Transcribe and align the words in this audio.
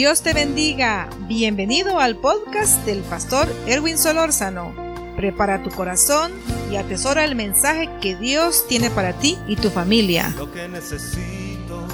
Dios 0.00 0.22
te 0.22 0.32
bendiga. 0.32 1.10
Bienvenido 1.28 2.00
al 2.00 2.16
podcast 2.16 2.86
del 2.86 3.02
pastor 3.02 3.54
Erwin 3.66 3.98
Solórzano. 3.98 4.74
Prepara 5.14 5.62
tu 5.62 5.68
corazón 5.68 6.32
y 6.72 6.76
atesora 6.76 7.22
el 7.26 7.36
mensaje 7.36 7.90
que 8.00 8.16
Dios 8.16 8.66
tiene 8.66 8.88
para 8.88 9.12
ti 9.18 9.36
y 9.46 9.56
tu 9.56 9.68
familia. 9.68 10.32
Lo 10.38 10.50
que 10.50 10.68
necesito. 10.68 11.86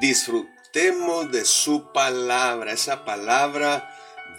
Disfrutemos 0.00 1.32
de 1.32 1.44
su 1.44 1.90
palabra, 1.92 2.70
esa 2.70 3.04
palabra 3.04 3.92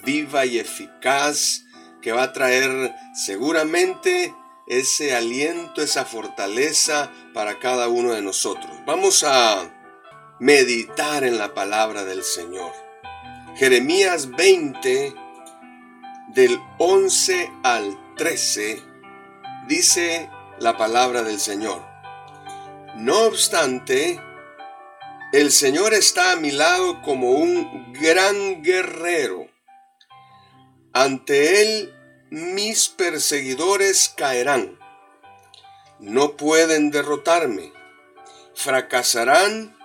viva 0.05 0.45
y 0.45 0.59
eficaz 0.59 1.65
que 2.01 2.13
va 2.13 2.23
a 2.23 2.31
traer 2.31 2.95
seguramente 3.13 4.33
ese 4.67 5.13
aliento, 5.13 5.81
esa 5.81 6.05
fortaleza 6.05 7.11
para 7.33 7.59
cada 7.59 7.89
uno 7.89 8.13
de 8.13 8.21
nosotros. 8.21 8.71
Vamos 8.85 9.25
a 9.25 9.72
meditar 10.43 11.23
en 11.23 11.37
la 11.37 11.53
palabra 11.53 12.03
del 12.03 12.21
Señor. 12.21 12.73
Jeremías 13.55 14.29
20, 14.31 15.15
del 16.33 16.59
11 16.79 17.49
al 17.63 17.97
13, 18.17 18.83
dice 19.69 20.29
la 20.59 20.75
palabra 20.75 21.23
del 21.23 21.39
Señor. 21.39 21.81
No 22.97 23.21
obstante, 23.21 24.19
el 25.31 25.49
Señor 25.49 25.93
está 25.93 26.33
a 26.33 26.35
mi 26.35 26.51
lado 26.51 27.01
como 27.03 27.31
un 27.31 27.93
gran 27.93 28.63
guerrero. 28.63 29.47
Ante 30.91 31.61
Él 31.61 31.93
mis 32.31 32.89
perseguidores 32.89 34.13
caerán. 34.17 34.77
No 35.99 36.35
pueden 36.35 36.91
derrotarme. 36.91 37.71
Fracasarán 38.55 39.81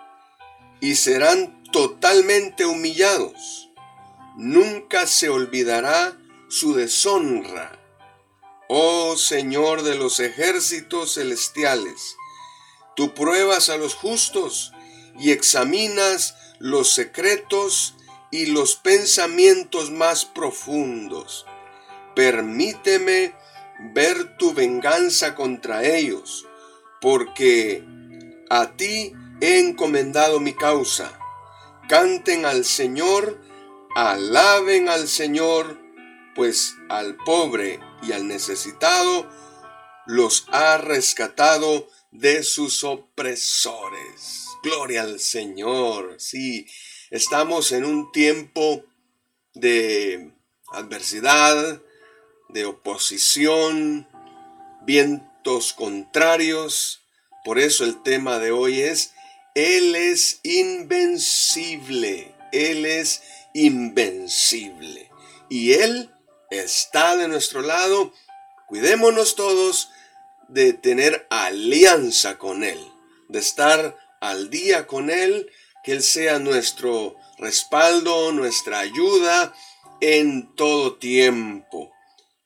y 0.80 0.94
serán 0.96 1.62
totalmente 1.72 2.66
humillados. 2.66 3.70
Nunca 4.36 5.06
se 5.06 5.28
olvidará 5.28 6.16
su 6.48 6.74
deshonra. 6.74 7.78
Oh 8.68 9.16
Señor 9.16 9.82
de 9.82 9.96
los 9.96 10.20
ejércitos 10.20 11.14
celestiales, 11.14 12.16
tú 12.94 13.14
pruebas 13.14 13.70
a 13.70 13.76
los 13.76 13.94
justos 13.94 14.72
y 15.18 15.32
examinas 15.32 16.34
los 16.58 16.90
secretos 16.90 17.94
y 18.30 18.46
los 18.46 18.76
pensamientos 18.76 19.90
más 19.90 20.24
profundos. 20.24 21.46
Permíteme 22.14 23.34
ver 23.94 24.36
tu 24.36 24.52
venganza 24.52 25.34
contra 25.34 25.84
ellos, 25.84 26.46
porque 27.00 27.84
a 28.50 28.72
ti 28.76 29.12
he 29.40 29.58
encomendado 29.58 30.40
mi 30.40 30.54
causa. 30.54 31.18
Canten 31.88 32.44
al 32.44 32.64
Señor, 32.64 33.40
alaben 33.94 34.88
al 34.88 35.08
Señor, 35.08 35.78
pues 36.34 36.74
al 36.88 37.16
pobre 37.16 37.80
y 38.02 38.12
al 38.12 38.28
necesitado 38.28 39.28
los 40.06 40.46
ha 40.52 40.78
rescatado 40.78 41.88
de 42.10 42.42
sus 42.42 42.82
opresores. 42.84 44.46
Gloria 44.62 45.02
al 45.02 45.20
Señor. 45.20 46.16
Sí, 46.18 46.66
estamos 47.10 47.72
en 47.72 47.84
un 47.84 48.10
tiempo 48.10 48.84
de 49.54 50.32
adversidad, 50.72 51.82
de 52.48 52.64
oposición, 52.64 54.08
vientos 54.82 55.72
contrarios. 55.74 57.02
Por 57.44 57.58
eso 57.58 57.84
el 57.84 58.02
tema 58.02 58.38
de 58.38 58.50
hoy 58.50 58.80
es 58.80 59.12
él 59.54 59.94
es 59.94 60.40
invencible. 60.42 62.34
Él 62.52 62.86
es 62.86 63.22
invencible. 63.54 65.10
Y 65.48 65.72
Él 65.72 66.10
está 66.50 67.16
de 67.16 67.28
nuestro 67.28 67.62
lado. 67.62 68.12
Cuidémonos 68.66 69.34
todos 69.34 69.90
de 70.48 70.72
tener 70.72 71.26
alianza 71.30 72.38
con 72.38 72.64
Él, 72.64 72.78
de 73.28 73.38
estar 73.38 73.96
al 74.20 74.50
día 74.50 74.86
con 74.86 75.10
Él, 75.10 75.50
que 75.84 75.92
Él 75.92 76.02
sea 76.02 76.38
nuestro 76.38 77.16
respaldo, 77.38 78.32
nuestra 78.32 78.80
ayuda 78.80 79.54
en 80.00 80.54
todo 80.54 80.96
tiempo. 80.96 81.92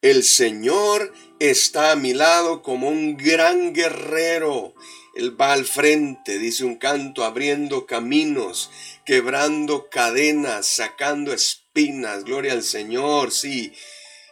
El 0.00 0.24
Señor 0.24 1.12
está 1.38 1.92
a 1.92 1.96
mi 1.96 2.12
lado 2.12 2.62
como 2.62 2.88
un 2.88 3.16
gran 3.16 3.72
guerrero 3.72 4.74
él 5.14 5.38
va 5.38 5.52
al 5.52 5.66
frente, 5.66 6.38
dice 6.38 6.64
un 6.64 6.76
canto, 6.76 7.24
abriendo 7.24 7.86
caminos, 7.86 8.70
quebrando 9.04 9.88
cadenas, 9.90 10.66
sacando 10.66 11.32
espinas. 11.32 12.24
Gloria 12.24 12.52
al 12.52 12.62
Señor, 12.62 13.30
sí. 13.30 13.74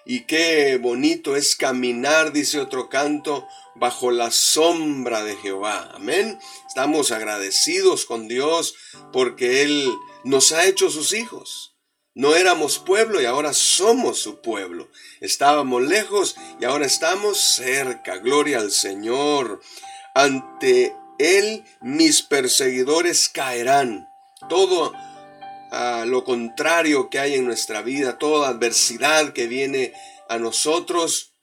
Y 0.06 0.20
qué 0.20 0.78
bonito 0.78 1.36
es 1.36 1.54
caminar, 1.54 2.32
dice 2.32 2.60
otro 2.60 2.88
canto, 2.88 3.46
bajo 3.74 4.10
la 4.10 4.30
sombra 4.30 5.22
de 5.22 5.36
Jehová. 5.36 5.90
Amén. 5.94 6.38
Estamos 6.66 7.12
agradecidos 7.12 8.06
con 8.06 8.26
Dios 8.26 8.74
porque 9.12 9.62
Él 9.62 9.92
nos 10.24 10.52
ha 10.52 10.64
hecho 10.66 10.90
sus 10.90 11.12
hijos. 11.12 11.76
No 12.14 12.34
éramos 12.34 12.78
pueblo 12.78 13.20
y 13.20 13.26
ahora 13.26 13.52
somos 13.52 14.18
su 14.18 14.40
pueblo. 14.40 14.88
Estábamos 15.20 15.82
lejos 15.82 16.36
y 16.60 16.64
ahora 16.64 16.86
estamos 16.86 17.38
cerca. 17.38 18.16
Gloria 18.16 18.58
al 18.58 18.72
Señor. 18.72 19.60
Ante 20.14 20.94
él 21.18 21.64
mis 21.80 22.22
perseguidores 22.22 23.28
caerán. 23.28 24.08
Todo 24.48 24.92
a 25.70 26.04
lo 26.06 26.24
contrario 26.24 27.10
que 27.10 27.20
hay 27.20 27.34
en 27.34 27.44
nuestra 27.44 27.82
vida, 27.82 28.18
toda 28.18 28.48
adversidad 28.48 29.32
que 29.32 29.46
viene 29.46 29.92
a 30.28 30.38
nosotros, 30.38 31.34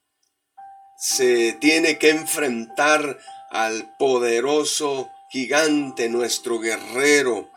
se 0.98 1.54
tiene 1.54 1.98
que 1.98 2.10
enfrentar 2.10 3.20
al 3.52 3.96
poderoso 3.98 5.10
gigante, 5.30 6.10
nuestro 6.10 6.60
guerrero. 6.60 7.50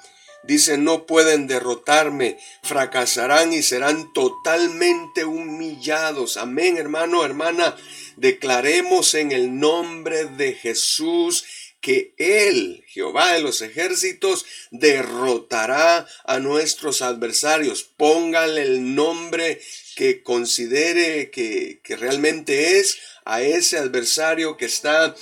Dice, 0.42 0.78
no 0.78 1.04
pueden 1.04 1.46
derrotarme, 1.46 2.38
fracasarán 2.62 3.52
y 3.52 3.62
serán 3.62 4.12
totalmente 4.12 5.24
humillados. 5.24 6.36
Amén, 6.36 6.78
hermano, 6.78 7.24
hermana. 7.24 7.76
Declaremos 8.20 9.14
en 9.14 9.32
el 9.32 9.58
nombre 9.58 10.26
de 10.26 10.52
Jesús 10.52 11.46
que 11.80 12.12
Él, 12.18 12.84
Jehová 12.86 13.32
de 13.32 13.40
los 13.40 13.62
ejércitos, 13.62 14.44
derrotará 14.70 16.06
a 16.26 16.38
nuestros 16.38 17.00
adversarios. 17.00 17.82
Póngale 17.82 18.60
el 18.60 18.94
nombre 18.94 19.58
que 19.96 20.22
considere 20.22 21.30
que, 21.30 21.80
que 21.82 21.96
realmente 21.96 22.78
es 22.78 22.98
a 23.24 23.40
ese 23.40 23.78
adversario 23.78 24.58
que 24.58 24.66
está 24.66 25.14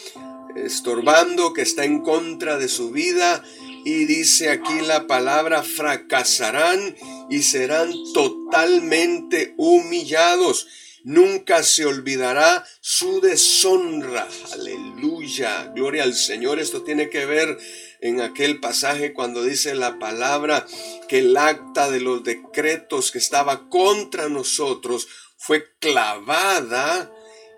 estorbando, 0.56 1.52
que 1.52 1.62
está 1.62 1.84
en 1.84 2.00
contra 2.00 2.58
de 2.58 2.66
su 2.66 2.90
vida 2.90 3.44
y 3.84 4.06
dice 4.06 4.50
aquí 4.50 4.80
la 4.80 5.06
palabra, 5.06 5.62
fracasarán 5.62 6.96
y 7.30 7.44
serán 7.44 7.92
totalmente 8.12 9.54
humillados. 9.56 10.66
Nunca 11.08 11.62
se 11.62 11.86
olvidará 11.86 12.66
su 12.82 13.22
deshonra. 13.22 14.28
Aleluya. 14.52 15.72
Gloria 15.74 16.02
al 16.02 16.12
Señor. 16.12 16.58
Esto 16.58 16.82
tiene 16.82 17.08
que 17.08 17.24
ver 17.24 17.56
en 18.02 18.20
aquel 18.20 18.60
pasaje 18.60 19.14
cuando 19.14 19.42
dice 19.42 19.74
la 19.74 19.98
palabra 19.98 20.66
que 21.08 21.20
el 21.20 21.34
acta 21.38 21.90
de 21.90 22.00
los 22.00 22.24
decretos 22.24 23.10
que 23.10 23.16
estaba 23.16 23.70
contra 23.70 24.28
nosotros 24.28 25.08
fue 25.38 25.64
clavada 25.78 27.10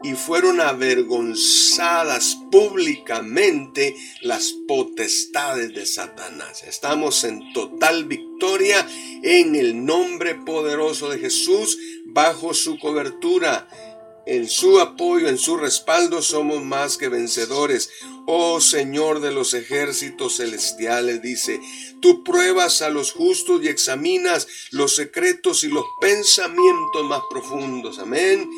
y 0.02 0.14
fueron 0.14 0.60
avergonzadas 0.60 2.38
públicamente 2.50 3.94
las 4.22 4.54
potestades 4.66 5.74
de 5.74 5.86
Satanás. 5.86 6.62
Estamos 6.62 7.24
en 7.24 7.52
total 7.52 8.04
victoria 8.06 8.86
en 9.22 9.54
el 9.56 9.84
nombre 9.84 10.36
poderoso 10.36 11.10
de 11.10 11.18
Jesús, 11.18 11.76
bajo 12.12 12.54
su 12.54 12.78
cobertura. 12.78 13.68
En 14.26 14.48
su 14.48 14.78
apoyo, 14.80 15.28
en 15.28 15.38
su 15.38 15.56
respaldo 15.56 16.22
somos 16.22 16.62
más 16.62 16.98
que 16.98 17.08
vencedores. 17.08 17.90
Oh 18.26 18.60
Señor 18.60 19.20
de 19.20 19.32
los 19.32 19.54
ejércitos 19.54 20.36
celestiales, 20.36 21.22
dice, 21.22 21.58
tú 22.00 22.22
pruebas 22.22 22.82
a 22.82 22.90
los 22.90 23.12
justos 23.12 23.62
y 23.62 23.68
examinas 23.68 24.46
los 24.70 24.94
secretos 24.94 25.64
y 25.64 25.68
los 25.68 25.84
pensamientos 26.00 27.04
más 27.04 27.22
profundos. 27.30 27.98
Amén. 27.98 28.48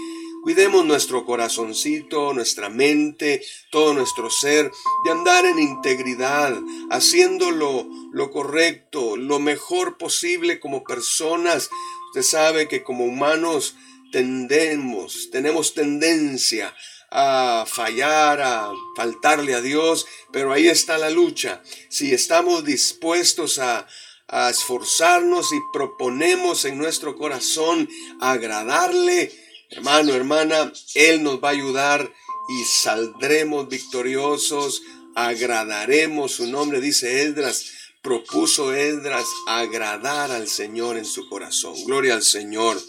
Cuidemos 0.42 0.84
nuestro 0.84 1.24
corazoncito, 1.24 2.34
nuestra 2.34 2.68
mente, 2.68 3.42
todo 3.70 3.94
nuestro 3.94 4.28
ser, 4.28 4.72
de 5.04 5.10
andar 5.12 5.46
en 5.46 5.60
integridad, 5.60 6.52
haciendo 6.90 7.52
lo, 7.52 7.86
lo 8.12 8.32
correcto, 8.32 9.16
lo 9.16 9.38
mejor 9.38 9.98
posible 9.98 10.58
como 10.58 10.82
personas. 10.82 11.70
Usted 12.14 12.22
sabe 12.24 12.68
que 12.68 12.82
como 12.82 13.06
humanos 13.06 13.74
tendemos, 14.12 15.30
tenemos 15.30 15.72
tendencia 15.72 16.76
a 17.10 17.64
fallar, 17.66 18.42
a 18.42 18.70
faltarle 18.94 19.54
a 19.54 19.62
Dios, 19.62 20.04
pero 20.30 20.52
ahí 20.52 20.68
está 20.68 20.98
la 20.98 21.08
lucha. 21.08 21.62
Si 21.88 22.12
estamos 22.12 22.66
dispuestos 22.66 23.58
a, 23.58 23.88
a 24.28 24.50
esforzarnos 24.50 25.54
y 25.54 25.60
proponemos 25.72 26.66
en 26.66 26.76
nuestro 26.76 27.16
corazón 27.16 27.88
agradarle, 28.20 29.32
hermano, 29.70 30.14
hermana, 30.14 30.70
Él 30.94 31.22
nos 31.22 31.42
va 31.42 31.48
a 31.48 31.52
ayudar 31.52 32.12
y 32.50 32.64
saldremos 32.64 33.70
victoriosos, 33.70 34.82
agradaremos 35.14 36.32
su 36.32 36.46
nombre, 36.46 36.78
dice 36.82 37.22
Esdras, 37.22 37.81
propuso 38.02 38.74
Esdras 38.74 39.24
agradar 39.46 40.32
al 40.32 40.48
Señor 40.48 40.98
en 40.98 41.04
su 41.04 41.28
corazón. 41.28 41.74
Gloria 41.86 42.14
al 42.14 42.22
Señor. 42.22 42.80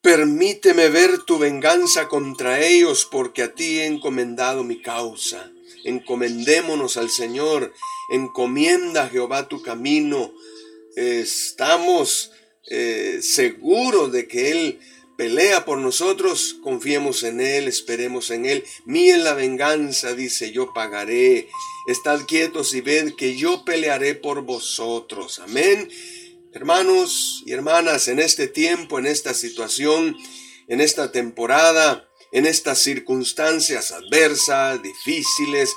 Permíteme 0.00 0.88
ver 0.88 1.22
tu 1.22 1.38
venganza 1.38 2.08
contra 2.08 2.60
ellos, 2.64 3.06
porque 3.10 3.42
a 3.42 3.54
ti 3.54 3.80
he 3.80 3.86
encomendado 3.86 4.64
mi 4.64 4.80
causa. 4.80 5.50
Encomendémonos 5.84 6.96
al 6.96 7.10
Señor, 7.10 7.72
encomienda 8.10 9.04
a 9.04 9.08
Jehová 9.08 9.48
tu 9.48 9.62
camino. 9.62 10.32
Estamos 10.96 12.32
eh, 12.66 13.20
seguros 13.22 14.12
de 14.12 14.26
que 14.26 14.50
Él 14.50 14.80
pelea 15.16 15.64
por 15.64 15.78
nosotros, 15.78 16.56
confiemos 16.62 17.22
en 17.22 17.40
Él, 17.40 17.68
esperemos 17.68 18.30
en 18.30 18.46
Él. 18.46 18.64
Mía 18.84 19.16
la 19.16 19.34
venganza, 19.34 20.14
dice, 20.14 20.52
yo 20.52 20.72
pagaré. 20.72 21.48
Estad 21.86 22.20
quietos 22.26 22.74
y 22.74 22.80
ved 22.80 23.14
que 23.14 23.36
yo 23.36 23.64
pelearé 23.64 24.14
por 24.14 24.42
vosotros. 24.42 25.38
Amén. 25.40 25.88
Hermanos 26.52 27.42
y 27.46 27.52
hermanas, 27.52 28.08
en 28.08 28.20
este 28.20 28.48
tiempo, 28.48 28.98
en 28.98 29.06
esta 29.06 29.34
situación, 29.34 30.16
en 30.68 30.80
esta 30.80 31.12
temporada, 31.12 32.08
en 32.32 32.46
estas 32.46 32.78
circunstancias 32.78 33.92
adversas, 33.92 34.82
difíciles, 34.82 35.74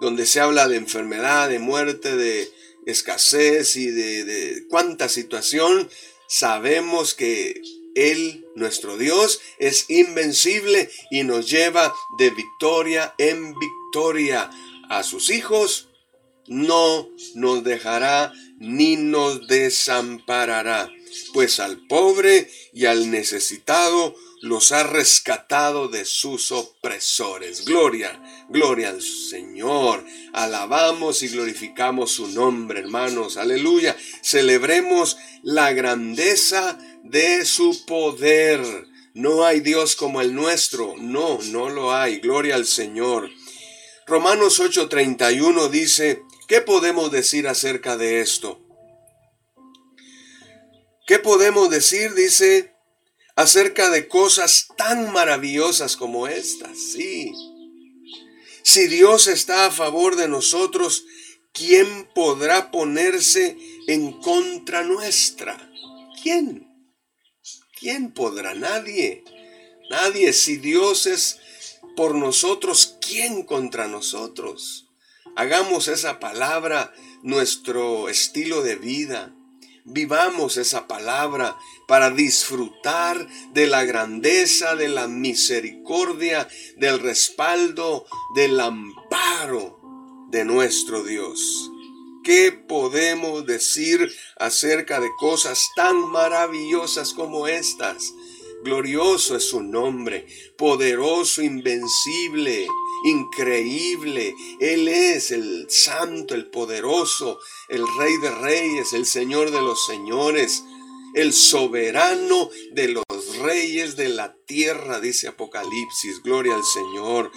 donde 0.00 0.26
se 0.26 0.40
habla 0.40 0.68
de 0.68 0.76
enfermedad, 0.76 1.48
de 1.48 1.58
muerte, 1.58 2.16
de 2.16 2.50
escasez 2.86 3.76
y 3.76 3.86
de, 3.90 4.64
cuánta 4.68 5.08
situación, 5.08 5.90
sabemos 6.28 7.14
que 7.14 7.60
Él, 7.94 8.46
nuestro 8.58 8.96
Dios, 8.96 9.40
es 9.58 9.86
invencible 9.88 10.90
y 11.10 11.22
nos 11.24 11.48
lleva 11.48 11.94
de 12.18 12.30
victoria 12.30 13.14
en 13.18 13.54
victoria. 13.54 14.50
A 14.88 15.02
sus 15.02 15.30
hijos 15.30 15.88
no 16.46 17.08
nos 17.34 17.62
dejará 17.64 18.32
ni 18.58 18.96
nos 18.96 19.46
desamparará, 19.46 20.90
pues 21.32 21.60
al 21.60 21.86
pobre 21.86 22.50
y 22.72 22.86
al 22.86 23.10
necesitado 23.10 24.14
los 24.40 24.72
ha 24.72 24.84
rescatado 24.84 25.88
de 25.88 26.04
sus 26.04 26.52
opresores. 26.52 27.64
Gloria, 27.64 28.20
gloria 28.48 28.90
al 28.90 29.02
Señor. 29.02 30.04
Alabamos 30.32 31.22
y 31.22 31.28
glorificamos 31.28 32.12
su 32.12 32.28
nombre, 32.28 32.80
hermanos. 32.80 33.36
Aleluya. 33.36 33.96
Celebremos 34.22 35.16
la 35.42 35.72
grandeza 35.72 36.78
de 37.10 37.44
su 37.44 37.84
poder. 37.86 38.60
No 39.14 39.44
hay 39.44 39.60
Dios 39.60 39.96
como 39.96 40.20
el 40.20 40.34
nuestro. 40.34 40.94
No, 40.98 41.38
no 41.50 41.68
lo 41.68 41.92
hay. 41.92 42.18
Gloria 42.18 42.54
al 42.54 42.66
Señor. 42.66 43.30
Romanos 44.06 44.60
8:31 44.60 45.68
dice, 45.68 46.22
¿Qué 46.48 46.62
podemos 46.62 47.10
decir 47.10 47.46
acerca 47.46 47.98
de 47.98 48.20
esto? 48.20 48.58
¿Qué 51.06 51.18
podemos 51.18 51.68
decir, 51.68 52.14
dice, 52.14 52.74
acerca 53.36 53.90
de 53.90 54.08
cosas 54.08 54.68
tan 54.76 55.12
maravillosas 55.12 55.96
como 55.96 56.26
estas? 56.26 56.78
Sí. 56.78 57.32
Si 58.62 58.86
Dios 58.88 59.26
está 59.26 59.66
a 59.66 59.70
favor 59.70 60.16
de 60.16 60.26
nosotros, 60.26 61.04
¿quién 61.52 62.08
podrá 62.14 62.70
ponerse 62.70 63.58
en 63.86 64.12
contra 64.12 64.82
nuestra? 64.82 65.70
¿Quién? 66.22 66.67
¿Quién 67.78 68.12
podrá? 68.12 68.54
Nadie. 68.54 69.24
Nadie. 69.90 70.32
Si 70.32 70.56
Dios 70.56 71.06
es 71.06 71.40
por 71.96 72.14
nosotros, 72.14 72.96
¿quién 73.00 73.42
contra 73.44 73.86
nosotros? 73.86 74.88
Hagamos 75.36 75.88
esa 75.88 76.18
palabra 76.18 76.92
nuestro 77.22 78.08
estilo 78.08 78.62
de 78.62 78.76
vida. 78.76 79.34
Vivamos 79.84 80.56
esa 80.56 80.86
palabra 80.86 81.56
para 81.86 82.10
disfrutar 82.10 83.26
de 83.52 83.66
la 83.66 83.84
grandeza, 83.84 84.74
de 84.74 84.88
la 84.88 85.06
misericordia, 85.06 86.48
del 86.76 86.98
respaldo, 86.98 88.06
del 88.34 88.60
amparo 88.60 89.80
de 90.28 90.44
nuestro 90.44 91.04
Dios. 91.04 91.70
¿Qué 92.28 92.52
podemos 92.52 93.46
decir 93.46 94.14
acerca 94.36 95.00
de 95.00 95.08
cosas 95.18 95.66
tan 95.74 96.10
maravillosas 96.10 97.14
como 97.14 97.48
estas? 97.48 98.12
Glorioso 98.62 99.34
es 99.34 99.44
su 99.44 99.62
nombre, 99.62 100.26
poderoso, 100.58 101.40
invencible, 101.40 102.66
increíble. 103.04 104.34
Él 104.60 104.88
es 104.88 105.30
el 105.30 105.70
santo, 105.70 106.34
el 106.34 106.50
poderoso, 106.50 107.38
el 107.70 107.82
rey 107.98 108.18
de 108.18 108.30
reyes, 108.42 108.92
el 108.92 109.06
señor 109.06 109.50
de 109.50 109.62
los 109.62 109.86
señores, 109.86 110.62
el 111.14 111.32
soberano 111.32 112.50
de 112.72 112.88
los 112.88 113.38
reyes 113.40 113.96
de 113.96 114.10
la 114.10 114.36
tierra, 114.44 115.00
dice 115.00 115.28
Apocalipsis. 115.28 116.22
Gloria 116.22 116.56
al 116.56 116.64
Señor. 116.64 117.32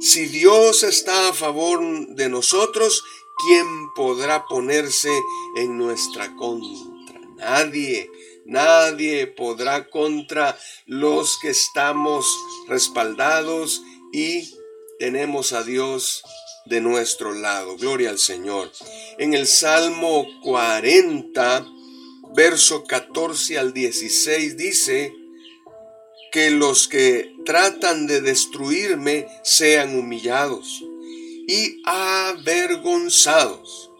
Si 0.00 0.26
Dios 0.26 0.82
está 0.82 1.28
a 1.28 1.32
favor 1.32 2.08
de 2.16 2.28
nosotros, 2.28 3.04
¿quién 3.42 3.92
podrá 3.94 4.46
ponerse 4.46 5.10
en 5.56 5.78
nuestra 5.78 6.34
contra? 6.36 7.20
Nadie. 7.36 8.10
Nadie 8.44 9.28
podrá 9.28 9.88
contra 9.88 10.58
los 10.86 11.38
que 11.38 11.50
estamos 11.50 12.26
respaldados 12.66 13.82
y 14.12 14.52
tenemos 14.98 15.52
a 15.52 15.62
Dios 15.62 16.24
de 16.66 16.80
nuestro 16.80 17.34
lado. 17.34 17.76
Gloria 17.76 18.10
al 18.10 18.18
Señor. 18.18 18.72
En 19.18 19.34
el 19.34 19.46
Salmo 19.46 20.26
40, 20.42 21.66
verso 22.34 22.82
14 22.84 23.58
al 23.58 23.72
16 23.72 24.56
dice, 24.56 25.14
que 26.32 26.50
los 26.50 26.88
que 26.88 27.36
tratan 27.44 28.06
de 28.06 28.22
destruirme 28.22 29.28
sean 29.44 29.96
humillados 29.96 30.82
y 31.48 31.82
avergonzados, 31.84 33.90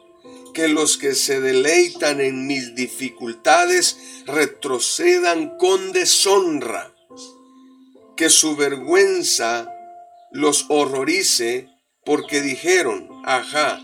que 0.55 0.69
los 0.69 0.97
que 0.99 1.15
se 1.15 1.41
deleitan 1.41 2.21
en 2.21 2.47
mis 2.47 2.75
dificultades 2.75 3.97
retrocedan 4.27 5.57
con 5.59 5.93
deshonra, 5.93 6.95
que 8.17 8.31
su 8.31 8.57
vergüenza 8.57 9.69
los 10.31 10.67
horrorice 10.69 11.69
porque 12.05 12.41
dijeron, 12.41 13.09
ajá, 13.25 13.81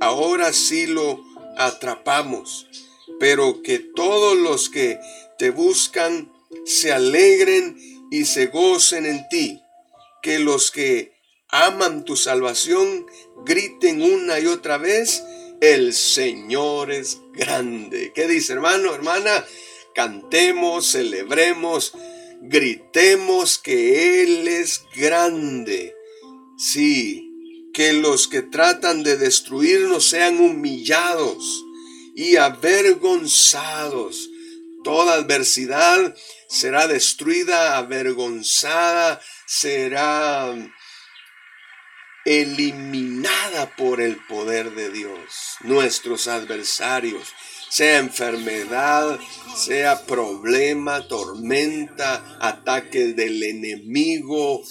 ahora 0.00 0.52
sí 0.52 0.86
lo 0.86 1.20
atrapamos, 1.56 2.66
pero 3.18 3.62
que 3.62 3.78
todos 3.78 4.36
los 4.36 4.68
que 4.68 4.98
te 5.38 5.50
buscan 5.50 6.32
se 6.64 6.92
alegren 6.92 7.76
y 8.10 8.24
se 8.24 8.46
gocen 8.46 9.06
en 9.06 9.28
ti, 9.28 9.60
que 10.22 10.38
los 10.38 10.70
que 10.70 11.12
aman 11.52 12.04
tu 12.04 12.16
salvación 12.16 13.06
griten 13.46 14.02
una 14.02 14.40
y 14.40 14.46
otra 14.46 14.78
vez, 14.78 15.22
el 15.60 15.94
Señor 15.94 16.90
es 16.90 17.20
grande. 17.32 18.12
¿Qué 18.12 18.26
dice 18.26 18.54
hermano, 18.54 18.92
hermana? 18.92 19.44
Cantemos, 19.94 20.90
celebremos 20.90 21.92
gritemos 22.42 23.58
que 23.58 24.22
Él 24.22 24.48
es 24.48 24.84
grande. 24.94 25.94
Sí, 26.58 27.30
que 27.72 27.92
los 27.92 28.28
que 28.28 28.42
tratan 28.42 29.02
de 29.02 29.16
destruirnos 29.16 30.08
sean 30.08 30.40
humillados 30.40 31.64
y 32.14 32.36
avergonzados. 32.36 34.28
Toda 34.84 35.14
adversidad 35.14 36.14
será 36.48 36.88
destruida, 36.88 37.78
avergonzada, 37.78 39.20
será 39.46 40.54
eliminada 42.24 43.74
por 43.76 44.00
el 44.00 44.16
poder 44.26 44.74
de 44.74 44.90
Dios. 44.90 45.56
Nuestros 45.62 46.28
adversarios 46.28 47.28
sea 47.68 47.98
enfermedad, 47.98 49.18
sea 49.56 50.04
problema, 50.06 51.08
tormenta, 51.08 52.36
ataque 52.40 53.14
del 53.14 53.42
enemigo, 53.42 54.62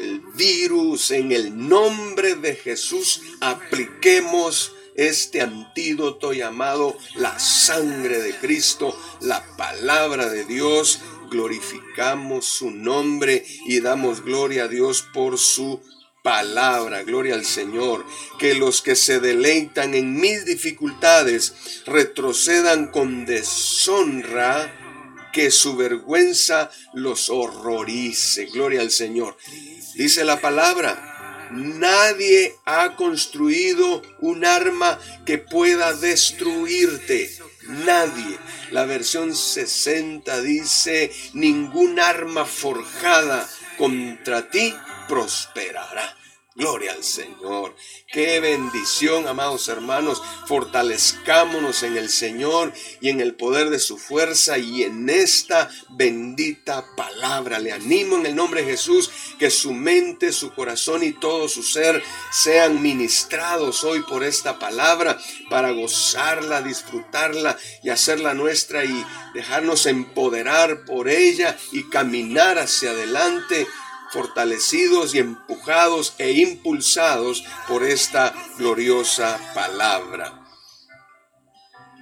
el 0.00 0.20
virus, 0.34 1.10
en 1.10 1.32
el 1.32 1.68
nombre 1.68 2.34
de 2.34 2.54
Jesús 2.54 3.20
apliquemos 3.40 4.72
este 4.94 5.40
antídoto 5.40 6.32
llamado 6.32 6.96
la 7.16 7.38
sangre 7.38 8.20
de 8.20 8.34
Cristo, 8.36 8.98
la 9.20 9.44
palabra 9.56 10.28
de 10.28 10.44
Dios, 10.44 11.00
glorificamos 11.30 12.46
su 12.46 12.70
nombre 12.70 13.44
y 13.66 13.80
damos 13.80 14.22
gloria 14.22 14.64
a 14.64 14.68
Dios 14.68 15.04
por 15.14 15.38
su 15.38 15.80
palabra, 16.22 17.02
gloria 17.02 17.34
al 17.34 17.44
Señor, 17.44 18.04
que 18.38 18.54
los 18.54 18.82
que 18.82 18.94
se 18.94 19.20
deleitan 19.20 19.94
en 19.94 20.20
mis 20.20 20.44
dificultades 20.44 21.82
retrocedan 21.86 22.88
con 22.88 23.26
deshonra, 23.26 24.76
que 25.32 25.50
su 25.50 25.76
vergüenza 25.76 26.70
los 26.92 27.30
horrorice, 27.30 28.46
gloria 28.46 28.80
al 28.80 28.90
Señor. 28.90 29.36
Dice 29.94 30.24
la 30.24 30.40
palabra, 30.40 31.48
nadie 31.52 32.56
ha 32.64 32.96
construido 32.96 34.02
un 34.20 34.44
arma 34.44 34.98
que 35.24 35.38
pueda 35.38 35.92
destruirte, 35.94 37.30
nadie. 37.68 38.38
La 38.72 38.84
versión 38.84 39.34
60 39.34 40.42
dice, 40.42 41.12
ningún 41.32 41.98
arma 42.00 42.44
forjada 42.44 43.48
contra 43.78 44.50
ti 44.50 44.74
prosperará. 45.10 46.16
Gloria 46.54 46.92
al 46.92 47.02
Señor. 47.04 47.74
Qué 48.12 48.38
bendición, 48.38 49.26
amados 49.28 49.68
hermanos. 49.68 50.20
Fortalezcámonos 50.46 51.84
en 51.84 51.96
el 51.96 52.08
Señor 52.08 52.72
y 53.00 53.08
en 53.08 53.20
el 53.20 53.34
poder 53.34 53.70
de 53.70 53.78
su 53.78 53.98
fuerza 53.98 54.58
y 54.58 54.82
en 54.82 55.08
esta 55.08 55.70
bendita 55.90 56.84
palabra. 56.96 57.60
Le 57.60 57.72
animo 57.72 58.16
en 58.16 58.26
el 58.26 58.36
nombre 58.36 58.62
de 58.62 58.72
Jesús 58.72 59.10
que 59.38 59.48
su 59.48 59.72
mente, 59.72 60.32
su 60.32 60.52
corazón 60.52 61.02
y 61.02 61.12
todo 61.12 61.48
su 61.48 61.62
ser 61.62 62.02
sean 62.32 62.82
ministrados 62.82 63.82
hoy 63.84 64.02
por 64.02 64.22
esta 64.22 64.58
palabra 64.58 65.18
para 65.48 65.70
gozarla, 65.70 66.62
disfrutarla 66.62 67.56
y 67.82 67.90
hacerla 67.90 68.34
nuestra 68.34 68.84
y 68.84 69.06
dejarnos 69.34 69.86
empoderar 69.86 70.84
por 70.84 71.08
ella 71.08 71.56
y 71.72 71.88
caminar 71.88 72.58
hacia 72.58 72.90
adelante 72.90 73.66
fortalecidos 74.12 75.14
y 75.14 75.18
empujados 75.18 76.14
e 76.18 76.32
impulsados 76.32 77.44
por 77.68 77.84
esta 77.84 78.34
gloriosa 78.58 79.38
palabra. 79.54 80.44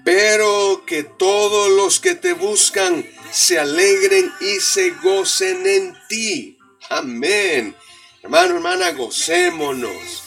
Pero 0.05 0.85
que 0.87 1.05
todos 1.05 1.71
los 1.71 2.01
que 2.01 2.15
te 2.15 2.33
buscan 2.33 3.05
se 3.31 3.59
alegren 3.59 4.33
y 4.41 4.61
se 4.61 4.91
gocen 5.03 5.67
en 5.67 5.97
ti. 6.09 6.59
Amén. 6.89 7.77
Hermano, 8.23 8.57
hermana, 8.57 8.93
gocémonos. 8.93 10.23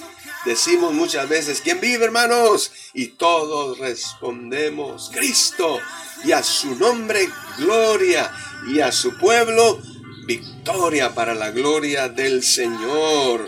Decimos 0.45 0.93
muchas 0.93 1.29
veces, 1.29 1.61
¿quién 1.61 1.79
vive, 1.79 2.05
hermanos? 2.05 2.71
Y 2.93 3.09
todos 3.09 3.77
respondemos, 3.77 5.11
Cristo. 5.13 5.79
Y 6.23 6.31
a 6.31 6.41
su 6.43 6.75
nombre, 6.75 7.29
gloria. 7.57 8.31
Y 8.67 8.79
a 8.79 8.91
su 8.91 9.17
pueblo, 9.17 9.79
victoria 10.37 11.13
para 11.13 11.35
la 11.35 11.51
gloria 11.51 12.07
del 12.07 12.43
Señor. 12.43 13.47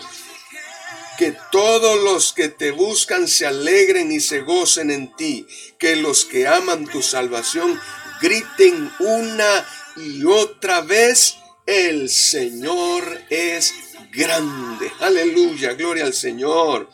Que 1.18 1.36
todos 1.52 2.04
los 2.04 2.34
que 2.34 2.50
te 2.50 2.72
buscan 2.72 3.28
se 3.28 3.46
alegren 3.46 4.12
y 4.12 4.20
se 4.20 4.42
gocen 4.42 4.92
en 4.92 5.16
ti. 5.16 5.48
Que 5.78 5.96
los 5.96 6.26
que 6.26 6.48
aman 6.48 6.86
tu 6.88 7.02
salvación 7.02 7.80
griten 8.22 8.92
una 9.00 9.66
y 9.96 10.26
otra 10.26 10.82
vez, 10.82 11.36
el 11.66 12.10
Señor 12.10 13.04
es 13.30 13.74
grande. 14.12 14.92
Aleluya, 15.00 15.74
gloria 15.74 16.04
al 16.04 16.14
Señor. 16.14 16.90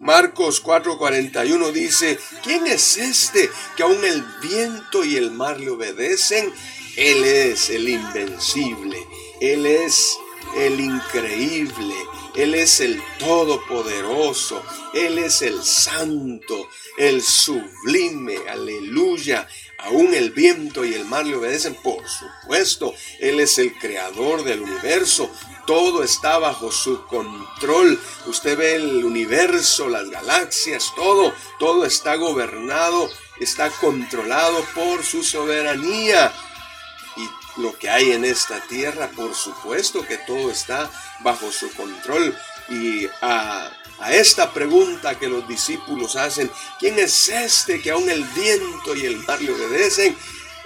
Marcos 0.00 0.62
4:41 0.62 1.72
dice, 1.72 2.18
¿quién 2.42 2.66
es 2.66 2.96
este 2.96 3.50
que 3.76 3.82
aun 3.82 4.04
el 4.04 4.24
viento 4.40 5.04
y 5.04 5.16
el 5.16 5.30
mar 5.32 5.60
le 5.60 5.70
obedecen? 5.70 6.52
Él 6.98 7.24
es 7.24 7.70
el 7.70 7.88
invencible, 7.88 9.06
Él 9.40 9.66
es 9.66 10.18
el 10.56 10.80
increíble, 10.80 11.94
Él 12.34 12.56
es 12.56 12.80
el 12.80 13.00
todopoderoso, 13.20 14.60
Él 14.94 15.20
es 15.20 15.42
el 15.42 15.62
santo, 15.62 16.68
el 16.96 17.22
sublime, 17.22 18.38
aleluya. 18.48 19.46
Aún 19.78 20.12
el 20.12 20.32
viento 20.32 20.84
y 20.84 20.92
el 20.94 21.04
mar 21.04 21.24
le 21.24 21.36
obedecen, 21.36 21.76
por 21.76 22.02
supuesto. 22.08 22.92
Él 23.20 23.38
es 23.38 23.58
el 23.58 23.78
creador 23.78 24.42
del 24.42 24.62
universo. 24.62 25.30
Todo 25.68 26.02
está 26.02 26.38
bajo 26.38 26.72
su 26.72 27.06
control. 27.06 27.96
Usted 28.26 28.58
ve 28.58 28.74
el 28.74 29.04
universo, 29.04 29.88
las 29.88 30.10
galaxias, 30.10 30.92
todo, 30.96 31.32
todo 31.60 31.84
está 31.84 32.16
gobernado, 32.16 33.08
está 33.38 33.70
controlado 33.70 34.64
por 34.74 35.04
su 35.04 35.22
soberanía 35.22 36.34
lo 37.58 37.76
que 37.78 37.90
hay 37.90 38.12
en 38.12 38.24
esta 38.24 38.60
tierra, 38.60 39.10
por 39.14 39.34
supuesto 39.34 40.06
que 40.06 40.16
todo 40.18 40.50
está 40.50 40.90
bajo 41.20 41.50
su 41.52 41.70
control. 41.74 42.36
Y 42.68 43.06
a, 43.20 43.70
esta 44.10 44.52
pregunta 44.52 45.18
que 45.18 45.28
los 45.28 45.46
discípulos 45.48 46.16
hacen, 46.16 46.50
¿quién 46.78 46.98
es 46.98 47.28
este 47.28 47.82
que 47.82 47.90
aún 47.90 48.08
el 48.08 48.22
viento 48.24 48.94
y 48.94 49.06
el 49.06 49.16
mar 49.26 49.40
le 49.40 49.52
obedecen? 49.52 50.16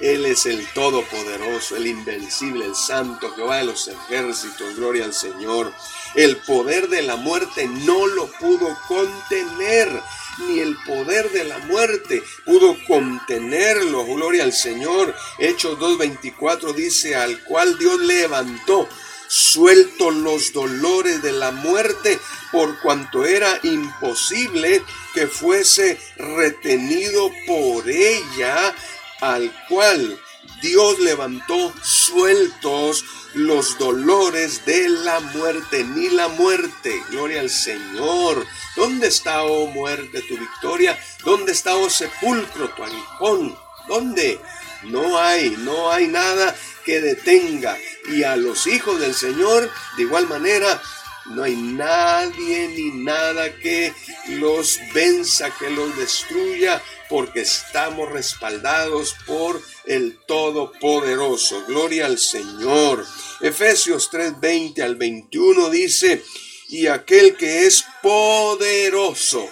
Él 0.00 0.26
es 0.26 0.46
el 0.46 0.66
Todopoderoso, 0.72 1.76
el 1.76 1.86
Invencible, 1.86 2.66
el 2.66 2.74
Santo, 2.74 3.32
Jehová 3.34 3.58
de 3.58 3.64
los 3.64 3.86
ejércitos, 3.86 4.74
gloria 4.74 5.04
al 5.04 5.14
Señor. 5.14 5.72
El 6.14 6.38
poder 6.38 6.88
de 6.88 7.02
la 7.02 7.16
muerte 7.16 7.68
no 7.68 8.06
lo 8.08 8.26
pudo 8.32 8.76
contener 8.88 10.02
ni 10.38 10.60
el 10.60 10.76
poder 10.86 11.30
de 11.30 11.44
la 11.44 11.58
muerte 11.58 12.22
pudo 12.44 12.76
contenerlo. 12.86 14.04
Gloria 14.04 14.44
al 14.44 14.52
Señor. 14.52 15.14
Hechos 15.38 15.78
2.24 15.78 16.74
dice, 16.74 17.14
al 17.16 17.42
cual 17.44 17.78
Dios 17.78 18.00
levantó, 18.00 18.88
suelto 19.28 20.10
los 20.10 20.52
dolores 20.52 21.22
de 21.22 21.32
la 21.32 21.50
muerte, 21.50 22.18
por 22.50 22.78
cuanto 22.80 23.24
era 23.24 23.58
imposible 23.62 24.82
que 25.14 25.26
fuese 25.26 25.98
retenido 26.16 27.30
por 27.46 27.88
ella, 27.88 28.74
al 29.20 29.52
cual 29.68 30.18
Dios 30.62 31.00
levantó 31.00 31.74
sueltos 31.82 33.04
los 33.34 33.78
dolores 33.78 34.64
de 34.64 34.88
la 34.88 35.18
muerte, 35.18 35.82
ni 35.82 36.08
la 36.08 36.28
muerte. 36.28 37.02
Gloria 37.10 37.40
al 37.40 37.50
Señor. 37.50 38.46
¿Dónde 38.76 39.08
está, 39.08 39.42
oh 39.42 39.66
muerte, 39.66 40.22
tu 40.22 40.38
victoria? 40.38 40.96
¿Dónde 41.24 41.50
está, 41.50 41.74
oh 41.74 41.90
sepulcro, 41.90 42.70
tu 42.70 42.84
aguijón? 42.84 43.58
¿Dónde? 43.88 44.40
No 44.84 45.18
hay, 45.18 45.50
no 45.58 45.90
hay 45.90 46.06
nada 46.06 46.54
que 46.84 47.00
detenga. 47.00 47.76
Y 48.12 48.22
a 48.22 48.36
los 48.36 48.68
hijos 48.68 49.00
del 49.00 49.14
Señor, 49.14 49.68
de 49.96 50.02
igual 50.02 50.28
manera, 50.28 50.80
no 51.26 51.44
hay 51.44 51.56
nadie 51.56 52.68
ni 52.68 52.90
nada 52.90 53.56
que 53.56 53.92
los 54.28 54.78
venza, 54.92 55.50
que 55.58 55.70
los 55.70 55.96
destruya, 55.96 56.82
porque 57.08 57.42
estamos 57.42 58.10
respaldados 58.10 59.14
por 59.26 59.62
el 59.84 60.18
Todopoderoso. 60.26 61.64
Gloria 61.66 62.06
al 62.06 62.18
Señor. 62.18 63.06
Efesios 63.40 64.10
3:20 64.10 64.82
al 64.82 64.96
21 64.96 65.70
dice, 65.70 66.24
y 66.68 66.86
aquel 66.86 67.36
que 67.36 67.66
es 67.66 67.84
poderoso 68.02 69.48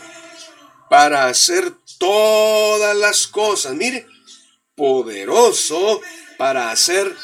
para 0.89 1.27
hacer 1.27 1.73
todas 1.99 2.97
las 2.97 3.27
cosas. 3.27 3.75
Mire, 3.75 4.07
poderoso 4.75 6.01
para 6.39 6.71
hacer 6.71 7.15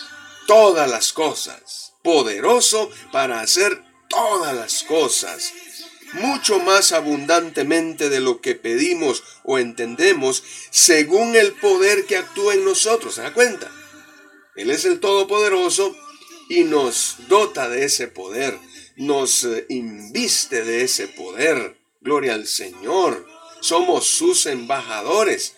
todas 0.47 0.88
las 0.91 1.12
cosas. 1.15 1.95
Poderoso 2.03 2.91
para 3.11 3.41
hacer 3.41 3.86
todas 4.17 4.55
las 4.55 4.83
cosas 4.83 5.53
mucho 6.15 6.59
más 6.61 6.93
abundantemente 6.93 8.09
de 8.09 8.21
lo 8.21 8.41
que 8.41 8.55
pedimos 8.55 9.23
o 9.45 9.59
entendemos, 9.59 10.43
según 10.71 11.37
el 11.37 11.53
poder 11.53 12.07
que 12.07 12.17
actúa 12.17 12.55
en 12.55 12.65
nosotros. 12.65 13.17
¿Se 13.17 13.23
da 13.23 13.35
cuenta? 13.35 13.71
Él 14.55 14.71
es 14.71 14.85
el 14.85 15.01
Todopoderoso 15.01 15.95
y 16.49 16.65
nos 16.65 17.17
dota 17.29 17.69
de 17.69 17.85
ese 17.85 18.09
poder, 18.09 18.59
nos 18.97 19.45
eh, 19.45 19.67
inviste 19.69 20.65
de 20.65 20.83
ese 20.83 21.09
poder. 21.09 21.79
Gloria 22.01 22.35
al 22.35 22.47
Señor. 22.47 23.27
Somos 23.61 24.07
sus 24.07 24.47
embajadores. 24.47 25.55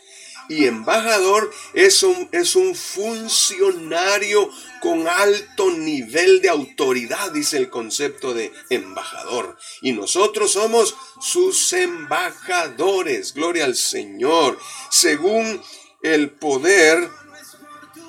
Y 0.48 0.66
embajador 0.66 1.50
es 1.74 2.02
un, 2.02 2.28
es 2.32 2.56
un 2.56 2.74
funcionario 2.74 4.50
con 4.80 5.06
alto 5.06 5.70
nivel 5.70 6.40
de 6.40 6.48
autoridad, 6.48 7.30
dice 7.32 7.58
el 7.58 7.68
concepto 7.68 8.32
de 8.32 8.52
embajador. 8.70 9.58
Y 9.82 9.92
nosotros 9.92 10.52
somos 10.52 10.94
sus 11.20 11.72
embajadores, 11.72 13.34
gloria 13.34 13.66
al 13.66 13.76
Señor, 13.76 14.58
según 14.90 15.62
el 16.02 16.30
poder 16.30 17.08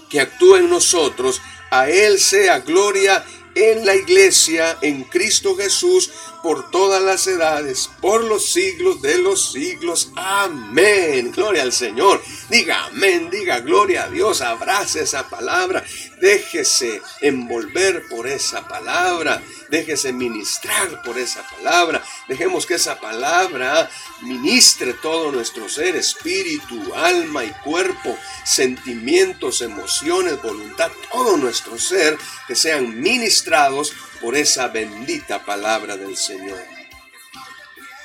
que 0.10 0.22
actúa 0.22 0.60
en 0.60 0.70
nosotros, 0.70 1.42
a 1.72 1.90
Él 1.90 2.20
sea 2.20 2.60
gloria 2.60 3.24
en 3.56 3.86
la 3.86 3.96
iglesia, 3.96 4.78
en 4.82 5.04
Cristo 5.04 5.56
Jesús, 5.56 6.12
por 6.42 6.72
todas 6.72 7.02
las 7.02 7.28
edades, 7.28 7.90
por 8.02 8.24
los 8.24 8.46
siglos 8.46 9.02
de 9.02 9.18
los 9.18 9.52
siglos. 9.52 10.12
Amén. 10.16 11.32
Gloria 11.32 11.64
al 11.64 11.74
Señor. 11.74 12.22
Diga 12.50 12.86
amén, 12.86 13.30
diga 13.30 13.60
gloria 13.60 14.04
a 14.04 14.10
Dios, 14.10 14.42
abrace 14.42 15.02
esa 15.02 15.30
palabra, 15.30 15.84
déjese 16.20 17.02
envolver 17.22 18.08
por 18.10 18.28
esa 18.28 18.68
palabra, 18.68 19.42
déjese 19.70 20.14
ministrar 20.14 21.02
por 21.04 21.18
esa 21.18 21.44
palabra, 21.44 22.04
dejemos 22.28 22.66
que 22.66 22.76
esa 22.76 23.00
palabra 23.00 23.90
ministre 24.22 24.94
todo 24.94 25.32
nuestro 25.32 25.70
ser, 25.70 25.96
espíritu, 25.96 26.94
alma 26.96 27.44
y 27.44 27.52
cuerpo, 27.64 28.18
sentimientos, 28.46 29.62
emociones, 29.62 30.42
voluntad, 30.42 30.92
todo 31.12 31.38
nuestro 31.38 31.78
ser, 31.78 32.18
que 32.48 32.56
sean 32.56 33.00
ministrados 33.00 33.94
por 34.22 34.36
esa 34.36 34.68
bendita 34.68 35.46
palabra 35.46 35.98
del 35.98 36.18
Señor. 36.18 36.60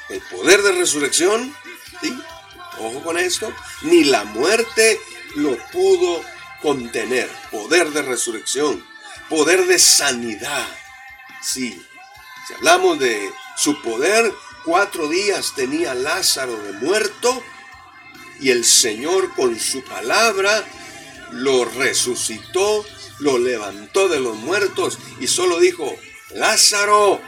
El 0.09 0.21
poder 0.31 0.63
de 0.63 0.73
resurrección, 0.73 1.55
¿sí? 2.01 2.17
ojo 2.79 3.03
con 3.03 3.19
esto, 3.19 3.53
ni 3.83 4.05
la 4.05 4.25
muerte 4.25 5.01
lo 5.37 5.57
pudo 5.73 6.23
contener. 6.65 7.31
Poder 7.51 7.91
de 7.91 8.01
resurrección, 8.01 8.83
poder 9.29 9.67
de 9.67 9.79
sanidad. 9.79 10.67
Sí, 11.43 11.81
si 12.49 12.55
hablamos 12.55 12.99
de 12.99 13.31
su 13.57 13.81
poder, 13.83 14.33
cuatro 14.65 15.09
días 15.09 15.53
tenía 15.55 15.95
Lázaro 15.95 16.57
de 16.57 16.73
muerto 16.73 17.43
y 18.41 18.51
el 18.51 18.65
Señor 18.65 19.35
con 19.35 19.61
su 19.61 19.85
palabra 19.85 20.65
lo 21.31 21.67
resucitó 21.67 22.85
lo 23.21 23.39
levantó 23.39 24.09
de 24.09 24.21
los 24.21 24.37
muertos 24.37 24.99
y 25.21 25.27
solo 25.27 25.61
dijo, 25.61 25.95
Lázaro, 26.31 27.21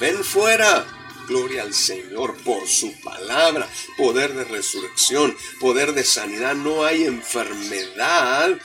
ven 0.00 0.24
fuera. 0.24 0.86
Gloria 1.28 1.62
al 1.62 1.74
Señor 1.74 2.36
por 2.38 2.66
su 2.66 2.98
palabra, 3.02 3.68
poder 3.98 4.32
de 4.32 4.44
resurrección, 4.44 5.36
poder 5.60 5.92
de 5.92 6.02
sanidad. 6.02 6.54
No 6.54 6.84
hay 6.84 7.04
enfermedad 7.04 8.58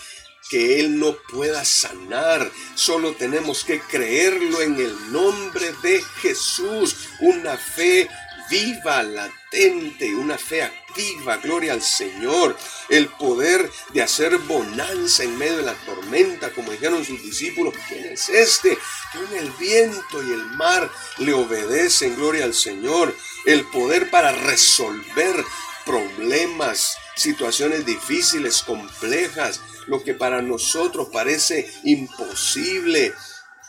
que 0.53 0.79
Él 0.79 0.99
no 0.99 1.17
pueda 1.31 1.65
sanar. 1.65 2.51
Solo 2.75 3.13
tenemos 3.13 3.63
que 3.63 3.79
creerlo 3.79 4.61
en 4.61 4.75
el 4.75 5.11
nombre 5.11 5.73
de 5.81 5.99
Jesús. 6.21 6.95
Una 7.21 7.57
fe 7.57 8.07
viva, 8.51 9.01
latente, 9.01 10.13
una 10.13 10.37
fe 10.37 10.61
activa, 10.61 11.37
gloria 11.37 11.73
al 11.73 11.81
Señor, 11.81 12.55
el 12.89 13.07
poder 13.07 13.67
de 13.95 14.03
hacer 14.03 14.37
bonanza 14.37 15.23
en 15.23 15.35
medio 15.39 15.57
de 15.57 15.63
la 15.63 15.73
tormenta, 15.73 16.51
como 16.51 16.71
dijeron 16.71 17.03
sus 17.03 17.23
discípulos, 17.23 17.73
¿quién 17.89 18.05
es 18.13 18.29
este? 18.29 18.77
Que 19.11 19.39
el 19.39 19.49
viento 19.53 20.21
y 20.21 20.33
el 20.33 20.45
mar 20.51 20.87
le 21.17 21.33
obedecen, 21.33 22.15
gloria 22.15 22.45
al 22.45 22.53
Señor, 22.53 23.15
el 23.47 23.65
poder 23.65 24.11
para 24.11 24.31
resolver 24.31 25.43
problemas, 25.83 26.95
situaciones 27.15 27.85
difíciles, 27.85 28.63
complejas, 28.63 29.61
lo 29.87 30.03
que 30.03 30.13
para 30.13 30.41
nosotros 30.41 31.09
parece 31.11 31.71
imposible, 31.83 33.13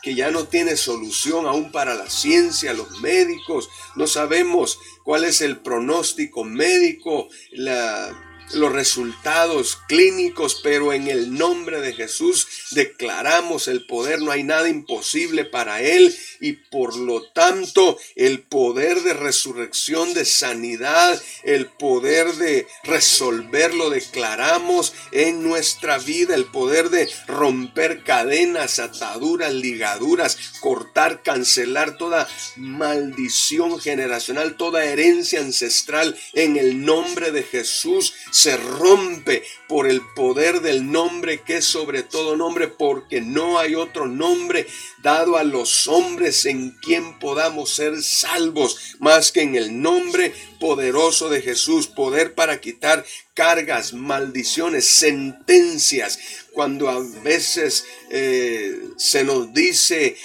que 0.01 0.15
ya 0.15 0.29
no 0.29 0.45
tiene 0.45 0.77
solución 0.77 1.47
aún 1.47 1.71
para 1.71 1.95
la 1.95 2.09
ciencia, 2.09 2.73
los 2.73 2.99
médicos, 3.01 3.69
no 3.95 4.05
sabemos 4.07 4.77
cuál 5.03 5.23
es 5.23 5.41
el 5.41 5.57
pronóstico 5.57 6.43
médico, 6.43 7.27
la, 7.51 8.15
los 8.53 8.71
resultados 8.71 9.77
clínicos, 9.87 10.59
pero 10.63 10.93
en 10.93 11.07
el 11.07 11.33
nombre 11.33 11.81
de 11.81 11.93
Jesús 11.93 12.47
declaramos 12.71 13.67
el 13.67 13.85
poder, 13.85 14.21
no 14.21 14.31
hay 14.31 14.43
nada 14.43 14.69
imposible 14.69 15.45
para 15.45 15.81
Él 15.81 16.15
y 16.39 16.53
por 16.53 16.95
lo 16.95 17.23
tanto 17.31 17.97
el 18.15 18.41
poder 18.41 19.01
de 19.01 19.13
resurrección, 19.13 20.13
de 20.13 20.25
sanidad, 20.25 21.21
el 21.43 21.67
poder 21.67 22.33
de 22.35 22.67
resolver 22.83 23.73
lo 23.73 23.89
declaramos 23.89 24.93
en 25.11 25.43
nuestra 25.43 25.97
vida, 25.97 26.35
el 26.35 26.45
poder 26.45 26.89
de 26.89 27.09
romper 27.27 28.03
cadenas, 28.03 28.79
ataduras, 28.79 29.53
ligaduras, 29.53 30.37
cortar, 30.59 31.23
cancelar 31.23 31.97
toda 31.97 32.27
maldición 32.55 33.79
generacional, 33.79 34.55
toda 34.55 34.85
herencia 34.85 35.39
ancestral 35.39 36.17
en 36.33 36.57
el 36.57 36.85
nombre 36.85 37.31
de 37.31 37.43
Jesús 37.43 38.13
se 38.35 38.57
rompe 38.57 39.43
por 39.69 39.87
el 39.87 40.01
poder 40.13 40.59
del 40.59 40.91
nombre 40.91 41.39
que 41.39 41.57
es 41.57 41.65
sobre 41.65 42.03
todo 42.03 42.35
nombre, 42.35 42.67
porque 42.67 43.21
no 43.21 43.59
hay 43.59 43.75
otro 43.75 44.07
nombre 44.07 44.67
dado 45.01 45.37
a 45.37 45.45
los 45.45 45.87
hombres 45.87 46.45
en 46.45 46.71
quien 46.81 47.17
podamos 47.19 47.73
ser 47.73 48.03
salvos, 48.03 48.97
más 48.99 49.31
que 49.31 49.43
en 49.43 49.55
el 49.55 49.81
nombre 49.81 50.33
poderoso 50.59 51.29
de 51.29 51.41
Jesús, 51.41 51.87
poder 51.87 52.35
para 52.35 52.59
quitar 52.59 53.05
cargas, 53.33 53.93
maldiciones, 53.93 54.85
sentencias. 54.85 56.19
Cuando 56.51 56.89
a 56.89 56.99
veces 57.23 57.85
eh, 58.09 58.81
se 58.97 59.23
nos 59.23 59.53
dice 59.53 60.17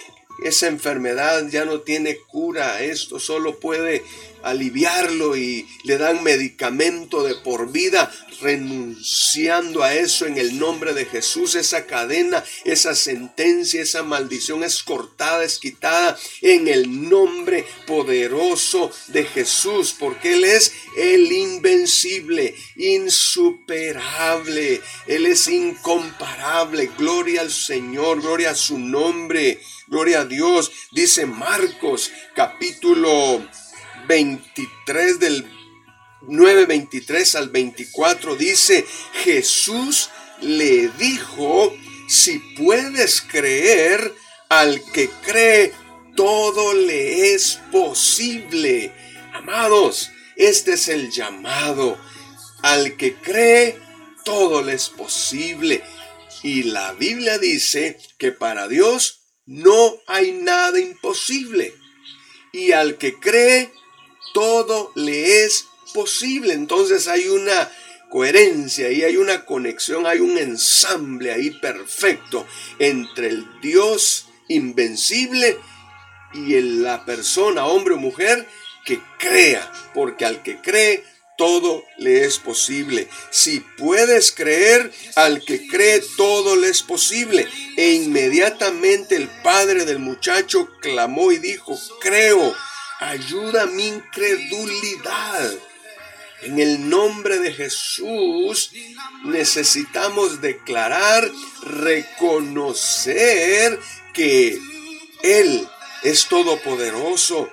esa 0.44 0.66
enfermedad 0.66 1.48
ya 1.48 1.64
no 1.64 1.80
tiene 1.80 2.16
cura, 2.16 2.82
esto 2.82 3.18
solo 3.18 3.58
puede 3.58 4.02
aliviarlo 4.42 5.36
y 5.36 5.66
le 5.84 5.98
dan 5.98 6.22
medicamento 6.22 7.22
de 7.22 7.34
por 7.34 7.72
vida, 7.72 8.10
renunciando 8.40 9.82
a 9.82 9.94
eso 9.94 10.26
en 10.26 10.38
el 10.38 10.58
nombre 10.58 10.94
de 10.94 11.04
Jesús. 11.04 11.54
Esa 11.54 11.86
cadena, 11.86 12.42
esa 12.64 12.94
sentencia, 12.94 13.82
esa 13.82 14.02
maldición 14.02 14.64
es 14.64 14.82
cortada, 14.82 15.44
es 15.44 15.58
quitada 15.58 16.18
en 16.40 16.68
el 16.68 17.08
nombre 17.08 17.66
poderoso 17.86 18.90
de 19.08 19.24
Jesús, 19.24 19.94
porque 19.98 20.34
Él 20.34 20.44
es 20.44 20.72
el 20.96 21.30
invencible, 21.30 22.54
insuperable, 22.76 24.80
Él 25.06 25.26
es 25.26 25.48
incomparable. 25.48 26.90
Gloria 26.96 27.42
al 27.42 27.50
Señor, 27.50 28.22
gloria 28.22 28.50
a 28.50 28.54
su 28.54 28.78
nombre, 28.78 29.60
gloria 29.90 30.20
a 30.20 30.24
Dios. 30.24 30.70
Dice 30.92 31.26
Marcos 31.26 32.10
capítulo 32.34 33.44
23 34.06 35.18
del 35.18 35.44
9:23 36.22 37.34
al 37.34 37.50
24 37.50 38.36
dice, 38.36 38.86
Jesús 39.24 40.10
le 40.40 40.88
dijo, 40.98 41.74
si 42.08 42.38
puedes 42.56 43.20
creer, 43.20 44.14
al 44.48 44.82
que 44.92 45.08
cree, 45.24 45.72
todo 46.16 46.74
le 46.74 47.34
es 47.34 47.60
posible. 47.70 48.92
Amados, 49.32 50.10
este 50.36 50.72
es 50.72 50.88
el 50.88 51.10
llamado. 51.10 51.98
Al 52.62 52.96
que 52.96 53.14
cree, 53.14 53.78
todo 54.24 54.62
le 54.62 54.74
es 54.74 54.88
posible. 54.88 55.82
Y 56.42 56.64
la 56.64 56.92
Biblia 56.94 57.38
dice 57.38 57.98
que 58.18 58.32
para 58.32 58.66
Dios 58.66 59.19
no 59.50 60.00
hay 60.06 60.30
nada 60.30 60.78
imposible. 60.78 61.74
Y 62.52 62.70
al 62.70 62.98
que 62.98 63.18
cree, 63.18 63.72
todo 64.32 64.92
le 64.94 65.44
es 65.44 65.66
posible. 65.92 66.54
Entonces 66.54 67.08
hay 67.08 67.26
una 67.28 67.68
coherencia 68.10 68.92
y 68.92 69.02
hay 69.02 69.16
una 69.16 69.44
conexión, 69.44 70.06
hay 70.06 70.20
un 70.20 70.38
ensamble 70.38 71.32
ahí 71.32 71.50
perfecto 71.50 72.46
entre 72.78 73.28
el 73.28 73.60
Dios 73.60 74.26
invencible 74.46 75.58
y 76.32 76.60
la 76.60 77.04
persona, 77.04 77.66
hombre 77.66 77.94
o 77.94 77.98
mujer, 77.98 78.46
que 78.84 79.00
crea, 79.18 79.70
porque 79.94 80.24
al 80.24 80.44
que 80.44 80.60
cree, 80.60 81.04
todo 81.40 81.86
le 81.96 82.26
es 82.26 82.36
posible. 82.38 83.08
Si 83.30 83.60
puedes 83.60 84.30
creer, 84.30 84.92
al 85.14 85.42
que 85.42 85.66
cree, 85.68 86.02
todo 86.18 86.54
le 86.54 86.68
es 86.68 86.82
posible. 86.82 87.48
E 87.78 87.92
inmediatamente 87.92 89.16
el 89.16 89.26
padre 89.42 89.86
del 89.86 90.00
muchacho 90.00 90.68
clamó 90.82 91.32
y 91.32 91.38
dijo, 91.38 91.80
creo 92.02 92.54
ayuda 92.98 93.64
mi 93.64 93.86
incredulidad. 93.86 95.50
En 96.42 96.60
el 96.60 96.90
nombre 96.90 97.38
de 97.38 97.54
Jesús 97.54 98.72
necesitamos 99.24 100.42
declarar, 100.42 101.26
reconocer 101.62 103.00
que 104.12 104.58
Él 105.22 105.66
es 106.02 106.26
todopoderoso 106.26 107.50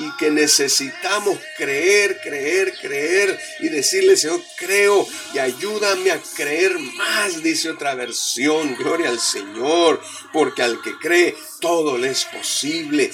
y 0.00 0.10
que 0.16 0.30
necesitamos 0.30 1.38
creer, 1.56 2.20
creer, 2.22 2.74
creer 2.80 3.38
y 3.60 3.68
decirle, 3.68 4.16
Señor, 4.16 4.42
creo 4.58 5.06
y 5.34 5.38
ayúdame 5.38 6.10
a 6.10 6.20
creer 6.34 6.76
más, 6.78 7.42
dice 7.42 7.70
otra 7.70 7.94
versión, 7.94 8.74
gloria 8.76 9.10
al 9.10 9.20
Señor, 9.20 10.00
porque 10.32 10.62
al 10.62 10.80
que 10.82 10.98
cree 10.98 11.36
todo 11.60 11.98
le 11.98 12.10
es 12.10 12.24
posible 12.24 13.12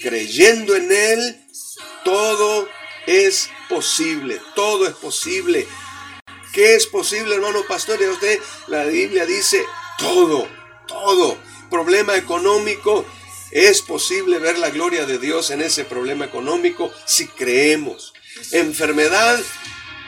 creyendo 0.00 0.76
en 0.76 0.90
Él, 0.92 1.44
todo 2.04 2.68
es 3.06 3.50
posible, 3.68 4.40
todo 4.54 4.86
es 4.86 4.94
posible. 4.94 5.66
¿Qué 6.52 6.74
es 6.74 6.86
posible, 6.86 7.34
hermano 7.34 7.62
pastor? 7.68 8.00
Usted, 8.00 8.40
la 8.68 8.84
Biblia 8.84 9.26
dice 9.26 9.64
todo, 9.98 10.48
todo. 10.86 11.36
Problema 11.70 12.16
económico, 12.16 13.04
Es 13.50 13.82
posible 13.82 14.38
ver 14.38 14.58
la 14.58 14.70
gloria 14.70 15.06
de 15.06 15.18
Dios 15.18 15.50
en 15.50 15.62
ese 15.62 15.84
problema 15.84 16.26
económico 16.26 16.92
si 17.06 17.26
creemos. 17.26 18.12
Enfermedad, 18.52 19.40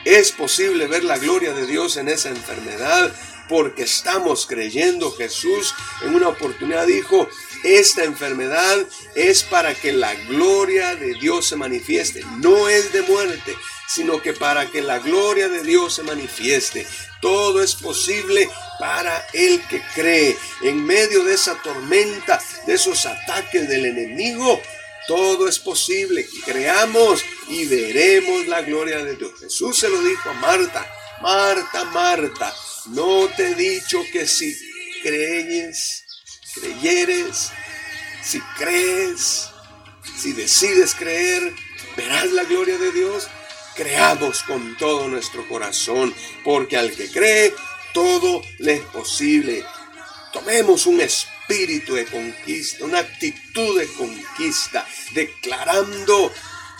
es 0.04 0.32
posible 0.32 0.86
ver 0.86 1.04
la 1.04 1.18
gloria 1.18 1.52
de 1.52 1.66
Dios 1.66 1.96
en 1.96 2.08
esa 2.08 2.28
enfermedad 2.28 3.12
porque 3.48 3.82
estamos 3.82 4.46
creyendo. 4.46 5.10
Jesús 5.12 5.74
en 6.02 6.14
una 6.14 6.28
oportunidad 6.28 6.86
dijo, 6.86 7.28
esta 7.64 8.04
enfermedad 8.04 8.78
es 9.14 9.42
para 9.42 9.74
que 9.74 9.92
la 9.92 10.14
gloria 10.14 10.94
de 10.94 11.14
Dios 11.14 11.46
se 11.46 11.56
manifieste. 11.56 12.22
No 12.38 12.68
es 12.68 12.92
de 12.92 13.02
muerte, 13.02 13.56
sino 13.88 14.22
que 14.22 14.32
para 14.32 14.70
que 14.70 14.82
la 14.82 14.98
gloria 15.00 15.48
de 15.48 15.62
Dios 15.62 15.94
se 15.94 16.02
manifieste. 16.02 16.86
Todo 17.20 17.62
es 17.62 17.74
posible 17.74 18.48
para 18.78 19.26
el 19.32 19.60
que 19.68 19.82
cree. 19.94 20.36
En 20.62 20.84
medio 20.84 21.24
de 21.24 21.34
esa 21.34 21.60
tormenta, 21.62 22.40
de 22.66 22.74
esos 22.74 23.04
ataques 23.06 23.68
del 23.68 23.86
enemigo, 23.86 24.60
todo 25.06 25.48
es 25.48 25.58
posible. 25.58 26.26
Creamos 26.44 27.22
y 27.48 27.66
veremos 27.66 28.46
la 28.46 28.62
gloria 28.62 29.04
de 29.04 29.16
Dios. 29.16 29.32
Jesús 29.40 29.78
se 29.78 29.88
lo 29.88 30.00
dijo 30.02 30.30
a 30.30 30.34
Marta. 30.34 30.86
Marta, 31.20 31.84
Marta, 31.86 32.54
no 32.86 33.28
te 33.36 33.48
he 33.48 33.54
dicho 33.54 34.02
que 34.12 34.26
si 34.26 34.56
crees, 35.02 36.04
creyeres, 36.54 37.50
si 38.22 38.40
crees, 38.58 39.48
si 40.16 40.32
decides 40.32 40.94
creer, 40.94 41.52
verás 41.96 42.30
la 42.32 42.44
gloria 42.44 42.78
de 42.78 42.92
Dios. 42.92 43.28
Creamos 43.74 44.42
con 44.42 44.76
todo 44.76 45.08
nuestro 45.08 45.46
corazón, 45.48 46.14
porque 46.44 46.76
al 46.76 46.92
que 46.92 47.10
cree, 47.10 47.54
todo 47.92 48.42
le 48.58 48.74
es 48.74 48.82
posible. 48.82 49.64
Tomemos 50.32 50.86
un 50.86 51.00
espíritu 51.00 51.94
de 51.94 52.06
conquista, 52.06 52.84
una 52.84 52.98
actitud 53.00 53.78
de 53.78 53.86
conquista, 53.94 54.86
declarando 55.12 56.32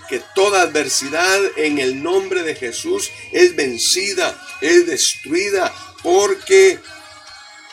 que 0.09 0.21
toda 0.35 0.63
adversidad 0.63 1.41
en 1.57 1.79
el 1.79 2.03
nombre 2.03 2.43
de 2.43 2.55
Jesús 2.57 3.11
es 3.33 3.55
vencida, 3.55 4.41
es 4.61 4.87
destruida, 4.87 5.73
porque 6.03 6.79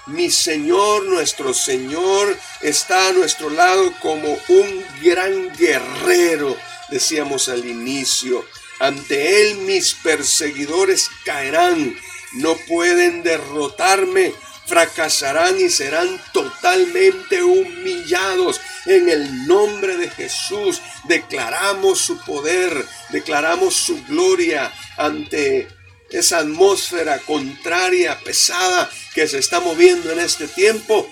mi 0.07 0.31
Señor, 0.31 1.05
nuestro 1.05 1.53
Señor, 1.53 2.37
está 2.61 3.09
a 3.09 3.11
nuestro 3.11 3.49
lado 3.49 3.91
como 4.01 4.37
un 4.47 4.85
gran 5.01 5.53
guerrero, 5.57 6.55
decíamos 6.89 7.49
al 7.49 7.65
inicio. 7.65 8.45
Ante 8.79 9.41
Él 9.41 9.57
mis 9.59 9.93
perseguidores 9.93 11.09
caerán, 11.25 11.97
no 12.33 12.55
pueden 12.67 13.23
derrotarme, 13.23 14.33
fracasarán 14.67 15.59
y 15.59 15.69
serán 15.69 16.21
totalmente 16.33 17.43
humillados. 17.43 18.61
En 18.85 19.09
el 19.09 19.47
nombre 19.47 19.97
de 19.97 20.09
Jesús 20.09 20.81
declaramos 21.05 21.99
su 21.99 22.17
poder, 22.19 22.85
declaramos 23.09 23.75
su 23.75 24.03
gloria 24.05 24.71
ante 24.97 25.67
esa 26.09 26.39
atmósfera 26.39 27.19
contraria, 27.19 28.19
pesada 28.19 28.89
que 29.13 29.27
se 29.27 29.39
está 29.39 29.59
moviendo 29.59 30.11
en 30.11 30.19
este 30.19 30.47
tiempo, 30.47 31.09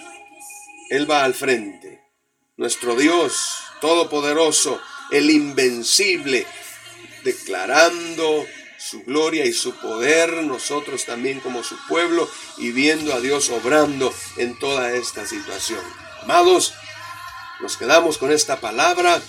Él 0.89 1.09
va 1.09 1.23
al 1.23 1.33
frente. 1.33 2.01
Nuestro 2.57 2.95
Dios 2.95 3.33
Todopoderoso, 3.81 4.81
el 5.11 5.29
invencible, 5.29 6.47
declarando 7.25 8.45
su 8.77 9.03
gloria 9.03 9.45
y 9.45 9.51
su 9.51 9.73
poder, 9.75 10.31
nosotros 10.43 11.03
también 11.03 11.41
como 11.41 11.63
su 11.63 11.75
pueblo, 11.87 12.29
y 12.57 12.71
viendo 12.71 13.13
a 13.13 13.19
Dios 13.19 13.49
obrando 13.49 14.13
en 14.37 14.57
toda 14.59 14.93
esta 14.93 15.27
situación. 15.27 15.81
Amados, 16.21 16.73
nos 17.59 17.75
quedamos 17.75 18.17
con 18.17 18.31
esta 18.31 18.61
palabra 18.61 19.21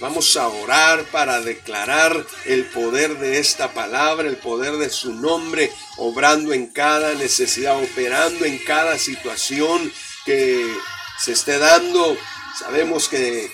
Vamos 0.00 0.36
a 0.36 0.48
orar 0.48 1.04
para 1.04 1.40
declarar 1.40 2.26
el 2.46 2.64
poder 2.66 3.18
de 3.18 3.38
esta 3.38 3.72
palabra, 3.72 4.28
el 4.28 4.36
poder 4.36 4.76
de 4.76 4.90
su 4.90 5.14
nombre, 5.14 5.70
obrando 5.96 6.52
en 6.52 6.66
cada 6.66 7.14
necesidad, 7.14 7.80
operando 7.80 8.44
en 8.44 8.58
cada 8.58 8.98
situación 8.98 9.92
que 10.26 10.66
se 11.18 11.32
esté 11.32 11.58
dando. 11.58 12.16
Sabemos 12.58 13.08
que 13.08 13.50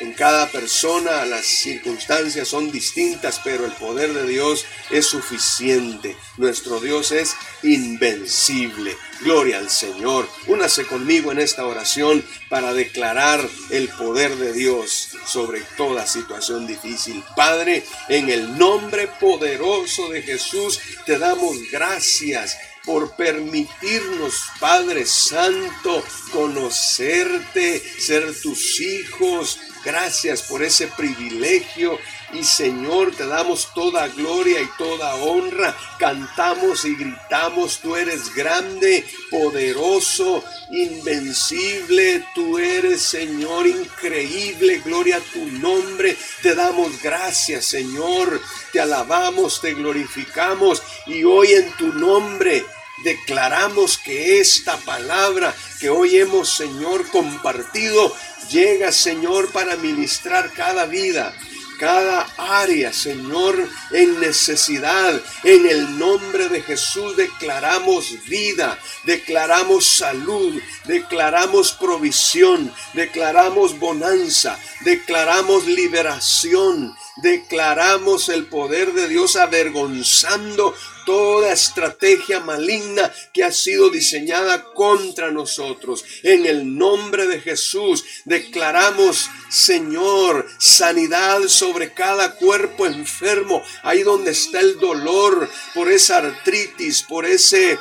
en 0.00 0.12
cada 0.12 0.48
persona 0.50 1.26
las 1.26 1.44
circunstancias 1.44 2.46
son 2.48 2.70
distintas, 2.70 3.40
pero 3.42 3.64
el 3.64 3.72
poder 3.72 4.12
de 4.12 4.26
Dios 4.26 4.64
es 4.90 5.06
suficiente. 5.06 6.16
Nuestro 6.36 6.80
Dios 6.80 7.10
es 7.10 7.34
invencible. 7.62 8.96
Gloria 9.20 9.58
al 9.58 9.68
Señor. 9.68 10.28
Únase 10.46 10.86
conmigo 10.86 11.32
en 11.32 11.40
esta 11.40 11.66
oración 11.66 12.24
para 12.48 12.72
declarar 12.72 13.46
el 13.70 13.88
poder 13.88 14.36
de 14.36 14.52
Dios 14.52 15.08
sobre 15.26 15.62
toda 15.76 16.06
situación 16.06 16.66
difícil. 16.68 17.24
Padre, 17.34 17.84
en 18.08 18.28
el 18.28 18.56
nombre 18.56 19.08
poderoso 19.20 20.08
de 20.10 20.22
Jesús, 20.22 20.80
te 21.04 21.18
damos 21.18 21.56
gracias 21.72 22.56
por 22.88 23.14
permitirnos, 23.16 24.44
Padre 24.58 25.04
Santo, 25.04 26.02
conocerte, 26.32 27.82
ser 28.00 28.34
tus 28.40 28.80
hijos, 28.80 29.58
Gracias 29.84 30.42
por 30.42 30.62
ese 30.62 30.88
privilegio 30.88 31.98
y 32.32 32.44
Señor, 32.44 33.14
te 33.14 33.26
damos 33.26 33.72
toda 33.74 34.08
gloria 34.08 34.60
y 34.60 34.68
toda 34.76 35.14
honra. 35.14 35.74
Cantamos 35.98 36.84
y 36.84 36.94
gritamos, 36.94 37.78
tú 37.78 37.96
eres 37.96 38.34
grande, 38.34 39.06
poderoso, 39.30 40.44
invencible. 40.70 42.24
Tú 42.34 42.58
eres 42.58 43.00
Señor 43.00 43.66
increíble. 43.66 44.82
Gloria 44.84 45.16
a 45.16 45.32
tu 45.32 45.46
nombre. 45.46 46.16
Te 46.42 46.54
damos 46.54 47.00
gracias 47.00 47.64
Señor. 47.64 48.42
Te 48.72 48.80
alabamos, 48.80 49.60
te 49.60 49.74
glorificamos 49.74 50.82
y 51.06 51.24
hoy 51.24 51.52
en 51.52 51.72
tu 51.78 51.94
nombre 51.94 52.64
declaramos 53.02 53.98
que 53.98 54.40
esta 54.40 54.76
palabra 54.78 55.54
que 55.80 55.90
hoy 55.90 56.18
hemos, 56.18 56.50
Señor, 56.50 57.08
compartido, 57.08 58.14
llega, 58.50 58.92
Señor, 58.92 59.50
para 59.52 59.76
ministrar 59.76 60.52
cada 60.52 60.86
vida, 60.86 61.34
cada 61.78 62.28
área, 62.36 62.92
Señor, 62.92 63.68
en 63.92 64.20
necesidad. 64.20 65.20
En 65.44 65.66
el 65.66 65.98
nombre 65.98 66.48
de 66.48 66.62
Jesús 66.62 67.16
declaramos 67.16 68.24
vida, 68.24 68.78
declaramos 69.04 69.86
salud, 69.86 70.60
declaramos 70.84 71.72
provisión, 71.72 72.72
declaramos 72.94 73.78
bonanza, 73.78 74.58
declaramos 74.80 75.66
liberación, 75.66 76.96
declaramos 77.22 78.28
el 78.28 78.46
poder 78.46 78.92
de 78.92 79.08
Dios 79.08 79.36
avergonzando 79.36 80.74
toda 81.04 81.52
estrategia 81.52 82.40
maligna 82.40 83.12
que 83.32 83.42
ha 83.42 83.50
sido 83.50 83.90
diseñada 83.90 84.64
contra 84.74 85.30
nosotros. 85.30 86.04
En 86.22 86.46
el 86.46 86.76
nombre 86.76 87.26
de 87.26 87.40
Jesús 87.40 88.04
declaramos, 88.24 89.30
Señor, 89.48 90.46
sanidad 90.58 91.40
sobre 91.48 91.94
cada 91.94 92.34
cuerpo 92.34 92.86
enfermo, 92.86 93.62
ahí 93.82 94.02
donde 94.02 94.32
está 94.32 94.60
el 94.60 94.78
dolor 94.78 95.48
por 95.74 95.90
esa 95.90 96.18
artritis, 96.18 97.02
por 97.02 97.24
ese 97.24 97.78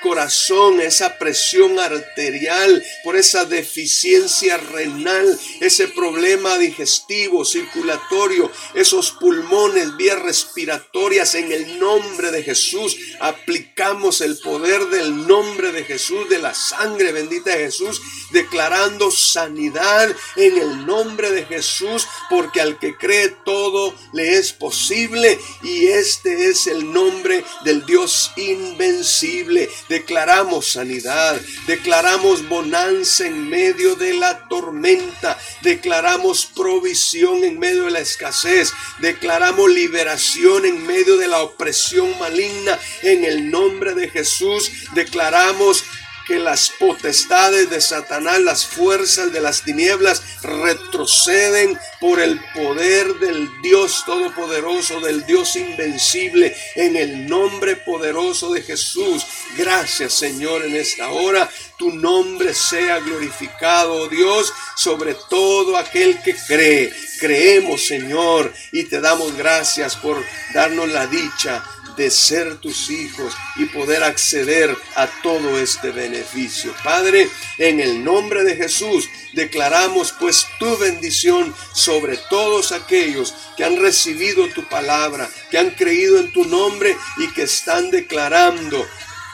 corazón, 0.00 0.80
esa 0.80 1.18
presión 1.18 1.78
arterial, 1.78 2.82
por 3.04 3.16
esa 3.16 3.44
deficiencia 3.44 4.56
renal, 4.56 5.38
ese 5.60 5.88
problema 5.88 6.58
digestivo, 6.58 7.44
circulatorio, 7.44 8.50
esos 8.74 9.12
pulmones, 9.12 9.96
vías 9.96 10.20
respiratorias, 10.20 11.34
en 11.34 11.52
el 11.52 11.78
nombre 11.78 12.30
de 12.30 12.42
Jesús, 12.42 12.96
aplicamos 13.20 14.20
el 14.20 14.38
poder 14.38 14.86
del 14.86 15.26
nombre 15.26 15.72
de 15.72 15.84
Jesús, 15.84 16.28
de 16.28 16.38
la 16.38 16.54
sangre 16.54 17.12
bendita 17.12 17.50
de 17.50 17.64
Jesús, 17.64 18.00
declarando 18.30 19.10
sanidad 19.10 20.14
en 20.36 20.58
el 20.58 20.86
nombre 20.86 21.30
de 21.30 21.44
Jesús, 21.44 22.06
porque 22.28 22.60
al 22.60 22.78
que 22.78 22.96
cree 22.96 23.28
todo 23.44 23.94
le 24.12 24.38
es 24.38 24.52
posible 24.52 25.38
y 25.62 25.86
este 25.86 26.48
es 26.48 26.66
el 26.66 26.92
nombre 26.92 27.44
del 27.64 27.84
Dios 27.86 28.32
invencible 28.36 29.68
declaramos 29.90 30.68
sanidad, 30.68 31.38
declaramos 31.66 32.48
bonanza 32.48 33.26
en 33.26 33.50
medio 33.50 33.96
de 33.96 34.14
la 34.14 34.46
tormenta, 34.46 35.36
declaramos 35.62 36.46
provisión 36.46 37.42
en 37.42 37.58
medio 37.58 37.86
de 37.86 37.90
la 37.90 37.98
escasez, 37.98 38.72
declaramos 39.00 39.68
liberación 39.68 40.64
en 40.64 40.86
medio 40.86 41.16
de 41.16 41.26
la 41.26 41.42
opresión 41.42 42.16
maligna. 42.20 42.78
En 43.02 43.24
el 43.24 43.50
nombre 43.50 43.94
de 43.94 44.08
Jesús 44.08 44.70
declaramos 44.94 45.82
que 46.30 46.38
las 46.38 46.70
potestades 46.78 47.70
de 47.70 47.80
Satanás, 47.80 48.38
las 48.38 48.64
fuerzas 48.64 49.32
de 49.32 49.40
las 49.40 49.62
tinieblas 49.62 50.22
retroceden 50.42 51.76
por 51.98 52.20
el 52.20 52.40
poder 52.54 53.14
del 53.14 53.50
Dios 53.62 54.04
Todopoderoso, 54.06 55.00
del 55.00 55.26
Dios 55.26 55.56
invencible, 55.56 56.56
en 56.76 56.94
el 56.94 57.26
nombre 57.26 57.74
poderoso 57.74 58.52
de 58.52 58.62
Jesús. 58.62 59.26
Gracias 59.58 60.12
Señor 60.12 60.64
en 60.64 60.76
esta 60.76 61.10
hora. 61.10 61.50
Tu 61.76 61.90
nombre 61.90 62.54
sea 62.54 63.00
glorificado, 63.00 63.94
oh 63.94 64.08
Dios, 64.08 64.52
sobre 64.76 65.16
todo 65.28 65.76
aquel 65.76 66.22
que 66.22 66.36
cree. 66.46 66.92
Creemos 67.18 67.88
Señor 67.88 68.54
y 68.70 68.84
te 68.84 69.00
damos 69.00 69.36
gracias 69.36 69.96
por 69.96 70.24
darnos 70.54 70.88
la 70.90 71.08
dicha 71.08 71.64
de 72.00 72.10
ser 72.10 72.56
tus 72.56 72.88
hijos 72.88 73.34
y 73.56 73.66
poder 73.66 74.02
acceder 74.02 74.74
a 74.94 75.06
todo 75.22 75.58
este 75.58 75.90
beneficio. 75.90 76.74
Padre, 76.82 77.28
en 77.58 77.78
el 77.78 78.02
nombre 78.02 78.42
de 78.42 78.56
Jesús 78.56 79.06
declaramos 79.34 80.14
pues 80.18 80.46
tu 80.58 80.78
bendición 80.78 81.54
sobre 81.74 82.16
todos 82.30 82.72
aquellos 82.72 83.34
que 83.54 83.64
han 83.64 83.76
recibido 83.76 84.48
tu 84.48 84.66
palabra, 84.66 85.28
que 85.50 85.58
han 85.58 85.72
creído 85.72 86.18
en 86.18 86.32
tu 86.32 86.46
nombre 86.46 86.96
y 87.18 87.28
que 87.34 87.42
están 87.42 87.90
declarando 87.90 88.82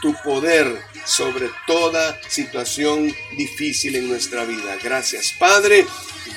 tu 0.03 0.13
poder 0.25 0.83
sobre 1.05 1.49
toda 1.69 2.21
situación 2.29 3.15
difícil 3.37 3.95
en 3.95 4.09
nuestra 4.09 4.45
vida. 4.45 4.77
Gracias 4.83 5.33
Padre, 5.39 5.87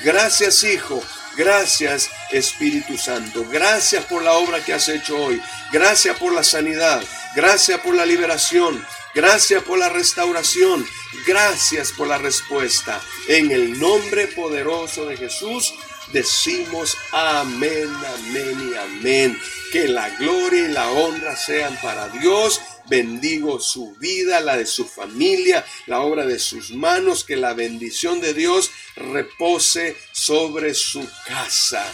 gracias 0.04 0.62
Hijo 0.62 1.02
Gracias 1.36 2.10
Espíritu 2.30 2.96
Santo. 2.98 3.44
Gracias 3.50 4.04
por 4.04 4.22
la 4.22 4.32
obra 4.32 4.64
que 4.64 4.72
has 4.72 4.88
hecho 4.88 5.16
hoy. 5.16 5.40
Gracias 5.72 6.18
por 6.18 6.32
la 6.32 6.42
sanidad. 6.42 7.02
Gracias 7.34 7.80
por 7.80 7.94
la 7.94 8.04
liberación. 8.04 8.84
Gracias 9.14 9.62
por 9.62 9.78
la 9.78 9.88
restauración. 9.88 10.86
Gracias 11.26 11.92
por 11.92 12.08
la 12.08 12.18
respuesta. 12.18 13.00
En 13.28 13.50
el 13.50 13.78
nombre 13.78 14.28
poderoso 14.28 15.06
de 15.06 15.16
Jesús 15.16 15.74
decimos 16.12 16.96
amén, 17.12 17.88
amén 18.18 18.72
y 18.72 18.76
amén. 18.76 19.40
Que 19.72 19.88
la 19.88 20.10
gloria 20.10 20.64
y 20.64 20.68
la 20.68 20.90
honra 20.90 21.36
sean 21.36 21.76
para 21.80 22.08
Dios 22.08 22.60
bendigo 22.90 23.60
su 23.60 23.94
vida, 23.94 24.40
la 24.40 24.58
de 24.58 24.66
su 24.66 24.84
familia, 24.84 25.64
la 25.86 26.00
obra 26.00 26.26
de 26.26 26.38
sus 26.38 26.72
manos, 26.72 27.24
que 27.24 27.36
la 27.36 27.54
bendición 27.54 28.20
de 28.20 28.34
Dios 28.34 28.70
repose 28.96 29.96
sobre 30.12 30.74
su 30.74 31.08
casa. 31.26 31.86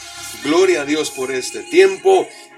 Gloria 0.42 0.82
a 0.82 0.84
Dios 0.84 1.10
por 1.10 1.30
este 1.30 1.62
tiempo 1.64 2.28